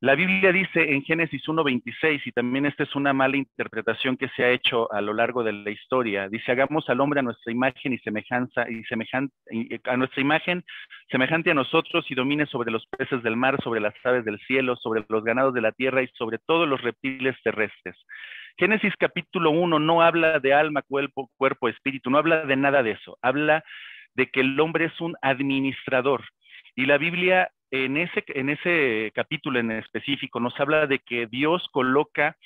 La 0.02 0.14
Biblia 0.14 0.50
dice 0.50 0.95
en 0.95 1.02
Génesis 1.02 1.42
1.26, 1.47 2.23
y 2.25 2.33
también 2.33 2.64
esta 2.64 2.85
es 2.85 2.97
una 2.97 3.12
mala 3.12 3.37
interpretación 3.37 4.16
que 4.16 4.30
se 4.30 4.42
ha 4.42 4.50
hecho 4.50 4.90
a 4.90 5.02
lo 5.02 5.12
largo 5.12 5.45
de 5.45 5.52
la 5.52 5.71
historia, 5.71 6.26
dice, 6.30 6.52
hagamos 6.52 6.88
al 6.88 7.02
hombre 7.02 7.21
a 7.21 7.23
nuestra 7.23 7.52
imagen 7.52 7.92
y 7.92 7.99
semejanza, 7.99 8.64
y 8.71 8.83
semejante, 8.85 9.35
a 9.85 9.99
nuestra 9.99 10.23
imagen, 10.23 10.64
semejante 11.11 11.50
a 11.50 11.54
nosotros, 11.54 12.11
y 12.11 12.14
domine 12.14 12.47
sobre 12.47 12.71
los 12.71 12.87
peces 12.87 13.23
del 13.23 13.37
mar, 13.37 13.62
sobre 13.62 13.80
las 13.80 13.92
aves 14.02 14.25
del 14.25 14.38
cielo, 14.47 14.75
sobre 14.76 15.04
los 15.07 15.23
ganados 15.23 15.52
de 15.52 15.61
la 15.61 15.73
tierra 15.73 16.02
y 16.02 16.09
sobre 16.14 16.38
todos 16.47 16.66
los 16.66 16.80
reptiles 16.80 17.37
terrestres. 17.45 17.95
Génesis 18.57 18.95
capítulo 18.99 19.50
1 19.50 19.80
no 19.80 20.00
habla 20.00 20.40
de 20.40 20.54
alma, 20.54 20.80
cuerpo, 20.80 21.30
cuerpo, 21.37 21.69
espíritu, 21.69 22.09
no 22.09 22.16
habla 22.16 22.47
de 22.47 22.57
nada 22.57 22.83
de 22.83 22.92
eso, 22.92 23.19
habla 23.21 23.62
de 24.14 24.30
que 24.30 24.40
el 24.40 24.59
hombre 24.61 24.87
es 24.87 24.99
un 24.99 25.14
administrador. 25.21 26.25
Y 26.75 26.87
la 26.87 26.97
Biblia 26.97 27.50
en 27.71 27.97
ese, 27.97 29.12
capítulo 29.15 29.59
en 29.59 29.71
específico 29.73 30.41
nos 30.41 30.59
habla 30.59 30.87
de 30.87 30.99
que 30.99 31.27
Dios 31.27 31.69
coloca 31.73 32.37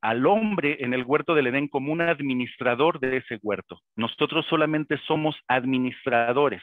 al 0.00 0.26
hombre 0.26 0.76
en 0.80 0.94
el 0.94 1.04
huerto 1.04 1.34
del 1.34 1.48
Edén 1.48 1.68
como 1.68 1.92
un 1.92 2.00
administrador 2.00 3.00
de 3.00 3.18
ese 3.18 3.38
huerto. 3.42 3.80
Nosotros 3.96 4.46
solamente 4.46 4.98
somos 5.06 5.36
administradores. 5.48 6.62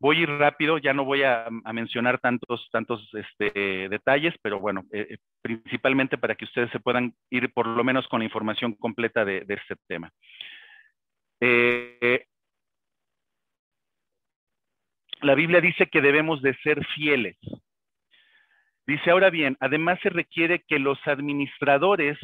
Voy 0.00 0.16
a 0.16 0.20
ir 0.20 0.30
rápido, 0.30 0.78
ya 0.78 0.94
no 0.94 1.04
voy 1.04 1.22
a, 1.24 1.46
mencionar 1.74 2.18
tantos, 2.20 2.66
tantos 2.72 3.06
este, 3.12 3.88
detalles, 3.90 4.34
pero 4.40 4.58
bueno, 4.58 4.84
eh, 4.92 5.08
eh, 5.10 5.16
principalmente 5.42 6.16
para 6.16 6.34
que 6.34 6.46
ustedes 6.46 6.70
se 6.70 6.80
puedan 6.80 7.12
ir 7.28 7.52
por 7.52 7.66
lo 7.66 7.84
menos 7.84 8.08
con 8.08 8.20
la 8.20 8.24
información 8.24 8.72
completa 8.74 9.26
de, 9.26 9.44
este 9.46 9.76
tema. 9.86 10.10
Eh, 11.38 12.24
la 15.22 15.34
Biblia 15.34 15.60
dice 15.60 15.86
que 15.86 16.00
debemos 16.00 16.42
de 16.42 16.54
ser 16.62 16.84
fieles. 16.94 17.36
Dice, 18.86 19.10
ahora 19.10 19.30
bien, 19.30 19.56
además 19.60 19.98
se 20.02 20.10
requiere 20.10 20.64
que 20.66 20.78
los 20.78 20.98
administradores, 21.06 22.18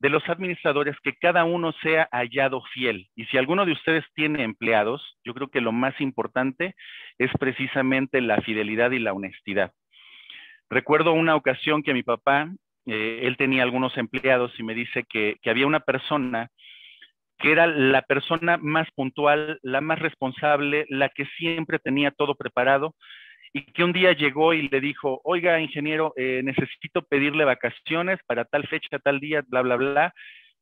de 0.00 0.08
los 0.08 0.28
administradores, 0.28 0.96
que 1.02 1.14
cada 1.14 1.44
uno 1.44 1.72
sea 1.82 2.08
hallado 2.10 2.62
fiel. 2.74 3.08
Y 3.14 3.26
si 3.26 3.38
alguno 3.38 3.64
de 3.64 3.72
ustedes 3.72 4.04
tiene 4.14 4.42
empleados, 4.42 5.16
yo 5.24 5.32
creo 5.32 5.48
que 5.48 5.60
lo 5.60 5.70
más 5.70 6.00
importante 6.00 6.74
es 7.18 7.30
precisamente 7.38 8.20
la 8.20 8.40
fidelidad 8.40 8.90
y 8.90 8.98
la 8.98 9.12
honestidad. 9.12 9.72
Recuerdo 10.68 11.12
una 11.12 11.36
ocasión 11.36 11.82
que 11.82 11.94
mi 11.94 12.02
papá, 12.02 12.50
eh, 12.86 13.20
él 13.22 13.36
tenía 13.36 13.62
algunos 13.62 13.96
empleados 13.96 14.58
y 14.58 14.64
me 14.64 14.74
dice 14.74 15.04
que, 15.08 15.36
que 15.40 15.50
había 15.50 15.66
una 15.66 15.80
persona 15.80 16.50
que 17.42 17.50
era 17.50 17.66
la 17.66 18.02
persona 18.02 18.56
más 18.56 18.88
puntual, 18.92 19.58
la 19.62 19.80
más 19.80 19.98
responsable, 19.98 20.86
la 20.88 21.08
que 21.08 21.26
siempre 21.36 21.80
tenía 21.80 22.12
todo 22.12 22.36
preparado, 22.36 22.94
y 23.52 23.64
que 23.72 23.82
un 23.82 23.92
día 23.92 24.12
llegó 24.12 24.54
y 24.54 24.68
le 24.68 24.80
dijo, 24.80 25.20
oiga, 25.24 25.60
ingeniero, 25.60 26.14
eh, 26.16 26.40
necesito 26.44 27.02
pedirle 27.02 27.44
vacaciones 27.44 28.20
para 28.26 28.44
tal 28.44 28.66
fecha, 28.68 28.98
tal 29.00 29.18
día, 29.18 29.42
bla, 29.46 29.62
bla, 29.62 29.76
bla. 29.76 30.14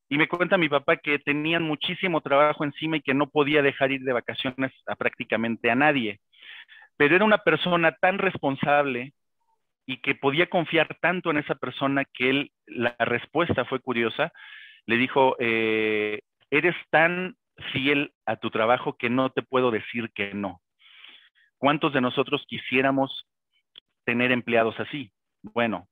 Y 0.09 0.17
me 0.17 0.27
cuenta 0.27 0.57
mi 0.57 0.71
papá 0.71 0.97
que 0.97 1.19
tenían 1.19 1.63
muchísimo 1.63 2.23
trabajo 2.23 2.65
encima 2.65 2.97
y 2.97 3.03
que 3.03 3.15
no 3.15 3.29
podía 3.29 3.63
dejar 3.63 3.93
ir 3.93 4.01
de 4.01 4.15
vacaciones 4.15 4.73
a 4.87 4.97
prácticamente 4.97 5.71
a 5.71 5.77
nadie. 5.77 6.19
Pero 6.97 7.15
era 7.15 7.25
una 7.27 7.39
persona 7.39 7.93
tan 8.01 8.19
responsable 8.19 9.13
y 9.87 9.99
que 9.99 10.15
podía 10.15 10.49
confiar 10.49 10.97
tanto 11.01 11.31
en 11.31 11.39
esa 11.39 11.57
persona 11.57 12.05
que 12.13 12.31
él, 12.31 12.53
la 12.67 12.97
respuesta 12.99 13.67
fue 13.67 13.81
curiosa, 13.81 14.33
le 14.87 14.97
dijo, 14.97 15.37
eh, 15.39 16.21
eres 16.51 16.75
tan 16.91 17.37
fiel 17.73 18.13
a 18.27 18.37
tu 18.37 18.51
trabajo 18.51 18.97
que 18.97 19.11
no 19.11 19.31
te 19.31 19.43
puedo 19.43 19.71
decir 19.71 20.11
que 20.15 20.35
no. 20.35 20.61
¿Cuántos 21.59 21.93
de 21.93 22.01
nosotros 22.01 22.45
quisiéramos 22.49 23.27
tener 24.05 24.33
empleados 24.33 24.79
así? 24.81 25.13
Bueno, 25.43 25.89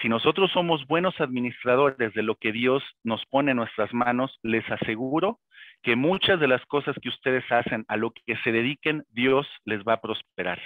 si 0.00 0.08
nosotros 0.08 0.50
somos 0.52 0.86
buenos 0.86 1.20
administradores 1.20 2.14
de 2.14 2.22
lo 2.22 2.36
que 2.36 2.52
Dios 2.52 2.82
nos 3.02 3.24
pone 3.26 3.50
en 3.50 3.56
nuestras 3.56 3.92
manos, 3.92 4.38
les 4.42 4.68
aseguro 4.70 5.40
que 5.82 5.96
muchas 5.96 6.40
de 6.40 6.48
las 6.48 6.64
cosas 6.66 6.96
que 7.02 7.08
ustedes 7.08 7.44
hacen, 7.50 7.84
a 7.88 7.96
lo 7.96 8.12
que 8.12 8.36
se 8.44 8.52
dediquen, 8.52 9.04
Dios 9.10 9.46
les 9.64 9.82
va 9.82 9.94
a 9.94 10.00
prosperar. 10.00 10.60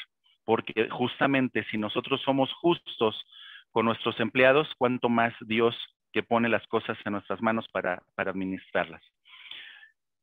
Porque 0.44 0.88
justamente 0.90 1.64
si 1.70 1.78
nosotros 1.78 2.20
somos 2.22 2.52
justos 2.54 3.24
con 3.70 3.86
nuestros 3.86 4.18
empleados, 4.20 4.68
cuanto 4.76 5.08
más 5.08 5.32
Dios 5.40 5.76
que 6.12 6.22
pone 6.22 6.48
las 6.48 6.66
cosas 6.66 6.98
en 7.04 7.12
nuestras 7.12 7.40
manos 7.42 7.66
para, 7.72 8.02
administrarlas. 8.16 9.02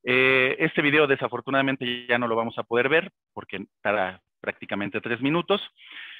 Eh, 0.03 0.55
este 0.59 0.81
video 0.81 1.07
desafortunadamente 1.07 2.07
ya 2.07 2.17
no 2.17 2.27
lo 2.27 2.35
vamos 2.35 2.57
a 2.57 2.63
poder 2.63 2.87
ver 2.87 3.11
porque 3.33 3.65
tarda 3.81 4.21
prácticamente 4.39 5.01
tres 5.01 5.21
minutos, 5.21 5.61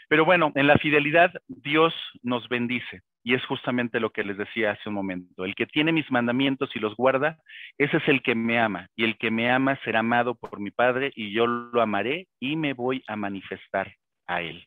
pero 0.10 0.26
bueno, 0.26 0.52
en 0.56 0.68
la 0.68 0.78
fidelidad 0.78 1.32
Dios 1.48 1.94
nos 2.24 2.50
bendice 2.50 3.02
y 3.24 3.36
es 3.36 3.46
justamente 3.46 4.00
lo 4.00 4.10
que 4.10 4.24
les 4.24 4.38
decía 4.38 4.72
hace 4.72 4.90
un 4.90 4.96
momento. 4.96 5.46
El 5.46 5.56
que 5.56 5.68
tiene 5.68 5.92
mis 5.92 6.10
mandamientos 6.12 6.76
y 6.76 6.80
los 6.80 6.96
guarda, 6.96 7.38
ese 7.78 7.98
es 7.98 8.08
el 8.08 8.22
que 8.24 8.34
me 8.36 8.60
ama 8.60 8.90
y 8.96 9.04
el 9.04 9.18
que 9.18 9.30
me 9.30 9.52
ama 9.52 9.80
será 9.84 10.00
amado 10.00 10.36
por 10.36 10.60
mi 10.60 10.72
Padre 10.72 11.12
y 11.16 11.32
yo 11.32 11.46
lo 11.46 11.82
amaré 11.82 12.28
y 12.40 12.56
me 12.56 12.74
voy 12.74 13.04
a 13.08 13.16
manifestar 13.16 13.94
a 14.28 14.42
él. 14.42 14.66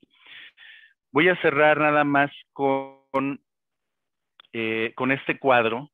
Voy 1.12 1.28
a 1.28 1.36
cerrar 1.42 1.78
nada 1.78 2.04
más 2.04 2.30
con 2.52 3.40
eh, 4.52 4.92
con 4.94 5.12
este 5.12 5.38
cuadro, 5.38 5.90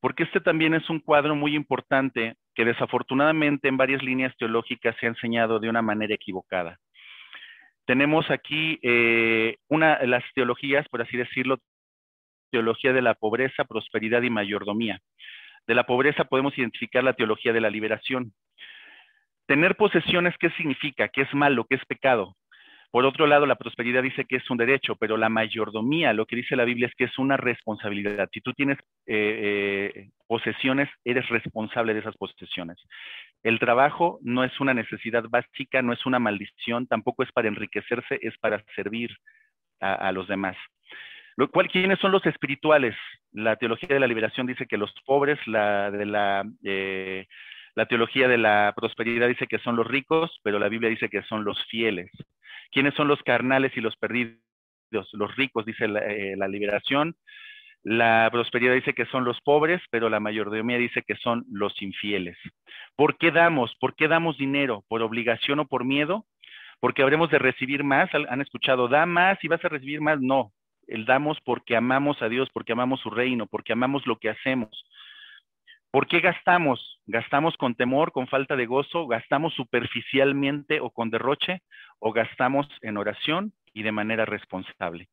porque 0.00 0.24
este 0.24 0.40
también 0.40 0.74
es 0.74 0.88
un 0.90 1.00
cuadro 1.00 1.34
muy 1.34 1.54
importante 1.54 2.36
que 2.54 2.64
desafortunadamente 2.64 3.68
en 3.68 3.76
varias 3.76 4.02
líneas 4.02 4.36
teológicas 4.36 4.94
se 5.00 5.06
ha 5.06 5.08
enseñado 5.08 5.58
de 5.58 5.68
una 5.68 5.82
manera 5.82 6.14
equivocada. 6.14 6.78
Tenemos 7.86 8.30
aquí 8.30 8.78
eh, 8.82 9.56
una 9.68 9.96
de 9.96 10.06
las 10.06 10.24
teologías, 10.34 10.88
por 10.88 11.02
así 11.02 11.16
decirlo, 11.16 11.58
teología 12.50 12.92
de 12.92 13.02
la 13.02 13.14
pobreza, 13.14 13.64
prosperidad 13.64 14.22
y 14.22 14.30
mayordomía. 14.30 15.00
De 15.66 15.74
la 15.74 15.84
pobreza 15.84 16.24
podemos 16.24 16.56
identificar 16.56 17.02
la 17.02 17.14
teología 17.14 17.52
de 17.52 17.60
la 17.60 17.70
liberación. 17.70 18.32
Tener 19.46 19.76
posesiones, 19.76 20.34
¿qué 20.38 20.50
significa? 20.50 21.08
¿Qué 21.08 21.22
es 21.22 21.34
malo? 21.34 21.66
¿Qué 21.68 21.76
es 21.76 21.84
pecado? 21.84 22.36
Por 22.94 23.06
otro 23.06 23.26
lado, 23.26 23.44
la 23.44 23.56
prosperidad 23.56 24.04
dice 24.04 24.24
que 24.24 24.36
es 24.36 24.48
un 24.50 24.56
derecho, 24.56 24.94
pero 24.94 25.16
la 25.16 25.28
mayordomía, 25.28 26.12
lo 26.12 26.26
que 26.26 26.36
dice 26.36 26.54
la 26.54 26.64
Biblia 26.64 26.86
es 26.86 26.94
que 26.94 27.02
es 27.02 27.18
una 27.18 27.36
responsabilidad. 27.36 28.28
Si 28.32 28.40
tú 28.40 28.52
tienes 28.52 28.78
eh, 29.06 29.90
eh, 29.96 30.10
posesiones, 30.28 30.88
eres 31.04 31.28
responsable 31.28 31.92
de 31.92 31.98
esas 31.98 32.16
posesiones. 32.16 32.78
El 33.42 33.58
trabajo 33.58 34.20
no 34.22 34.44
es 34.44 34.60
una 34.60 34.74
necesidad 34.74 35.24
básica, 35.28 35.82
no 35.82 35.92
es 35.92 36.06
una 36.06 36.20
maldición, 36.20 36.86
tampoco 36.86 37.24
es 37.24 37.32
para 37.32 37.48
enriquecerse, 37.48 38.20
es 38.22 38.38
para 38.38 38.62
servir 38.76 39.10
a, 39.80 40.12
los 40.12 40.28
demás. 40.28 40.56
Lo 41.36 41.50
cual, 41.50 41.66
¿Quiénes 41.66 41.98
son 41.98 42.12
los 42.12 42.24
espirituales? 42.26 42.94
La 43.32 43.56
teología 43.56 43.88
de 43.88 43.98
la 43.98 44.06
liberación 44.06 44.46
dice 44.46 44.66
que 44.66 44.78
los 44.78 44.94
pobres, 45.04 45.40
la 45.48 45.90
de 45.90 46.06
la 46.06 46.44
eh, 46.62 47.26
la 47.74 47.86
teología 47.86 48.28
de 48.28 48.38
la 48.38 48.72
prosperidad 48.76 49.28
dice 49.28 49.46
que 49.46 49.58
son 49.58 49.76
los 49.76 49.86
ricos, 49.86 50.40
pero 50.42 50.58
la 50.58 50.68
Biblia 50.68 50.90
dice 50.90 51.08
que 51.08 51.22
son 51.22 51.44
los 51.44 51.62
fieles. 51.66 52.10
¿Quiénes 52.70 52.94
son 52.94 53.08
los 53.08 53.22
carnales 53.22 53.72
y 53.76 53.80
los 53.80 53.96
perdidos? 53.96 54.38
Los 55.12 55.34
ricos, 55.36 55.64
dice 55.64 55.88
la, 55.88 56.00
eh, 56.00 56.36
liberación. 56.48 57.16
La 57.82 58.28
prosperidad 58.32 58.74
dice 58.74 58.94
que 58.94 59.06
son 59.06 59.24
los 59.24 59.40
pobres, 59.40 59.82
pero 59.90 60.08
la 60.08 60.20
mayordomía 60.20 60.78
dice 60.78 61.02
que 61.02 61.16
son 61.16 61.44
los 61.50 61.82
infieles. 61.82 62.38
¿Por 62.96 63.18
qué 63.18 63.30
damos? 63.30 63.74
¿Por 63.80 63.94
qué 63.94 64.08
damos 64.08 64.38
dinero? 64.38 64.84
¿Por 64.88 65.02
obligación 65.02 65.58
o 65.58 65.66
por 65.66 65.84
miedo? 65.84 66.26
Porque 66.80 67.02
habremos 67.02 67.30
de 67.30 67.38
recibir 67.38 67.82
más. 67.82 68.08
¿Han 68.14 68.40
escuchado? 68.40 68.88
Da 68.88 69.04
más 69.04 69.42
y 69.42 69.48
vas 69.48 69.64
a 69.64 69.68
recibir 69.68 70.00
más. 70.00 70.20
No. 70.20 70.52
El 70.86 71.06
damos 71.06 71.38
porque 71.44 71.76
amamos 71.76 72.22
a 72.22 72.28
Dios, 72.28 72.48
porque 72.52 72.72
amamos 72.72 73.00
su 73.00 73.10
reino, 73.10 73.46
porque 73.46 73.72
amamos 73.72 74.06
lo 74.06 74.18
que 74.18 74.30
hacemos. 74.30 74.70
¿Por 75.94 76.08
qué 76.08 76.18
gastamos? 76.18 77.00
¿Gastamos 77.06 77.56
con 77.56 77.76
temor, 77.76 78.10
con 78.10 78.26
falta 78.26 78.56
de 78.56 78.66
gozo? 78.66 79.06
¿Gastamos 79.06 79.54
superficialmente 79.54 80.80
o 80.80 80.90
con 80.90 81.08
derroche? 81.08 81.62
¿O 82.00 82.12
gastamos 82.12 82.66
en 82.82 82.96
oración 82.96 83.52
y 83.72 83.84
de 83.84 83.92
manera 83.92 84.24
responsable? 84.24 85.08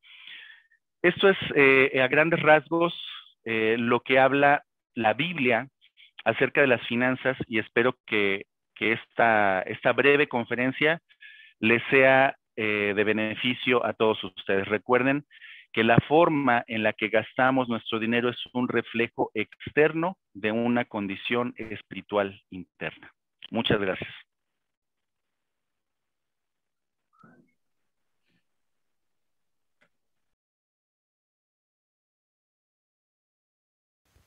Esto 1.03 1.29
es 1.29 1.37
eh, 1.53 2.01
a 2.01 2.07
grandes 2.07 2.41
rasgos 2.41 2.99
eh, 3.45 3.75
lo 3.77 3.99
que 3.99 4.17
habla 4.17 4.63
la 4.95 5.13
Biblia 5.13 5.67
acerca 6.25 6.61
de 6.61 6.67
las 6.67 6.81
finanzas 6.87 7.37
y 7.45 7.59
espero 7.59 7.95
que, 8.07 8.47
esta, 8.79 9.63
breve 9.95 10.27
conferencia 10.27 10.99
les 11.59 11.83
sea 11.91 12.35
eh, 12.55 12.93
de 12.95 13.03
beneficio 13.03 13.85
a 13.85 13.93
todos 13.93 14.23
ustedes. 14.23 14.67
Recuerden 14.67 15.25
que 15.73 15.83
la 15.83 15.97
forma 16.07 16.63
en 16.67 16.83
la 16.83 16.93
que 16.93 17.09
gastamos 17.09 17.69
nuestro 17.69 17.99
dinero 17.99 18.29
es 18.29 18.37
un 18.53 18.67
reflejo 18.67 19.31
externo 19.33 20.17
de 20.33 20.51
una 20.51 20.85
condición 20.85 21.53
espiritual 21.57 22.41
interna. 22.49 23.11
Muchas 23.49 23.79
gracias. 23.79 24.11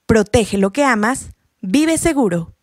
Protege 0.06 0.58
lo 0.58 0.70
que 0.70 0.84
amas, 0.84 1.34
vive 1.60 1.96
seguro. 1.96 2.53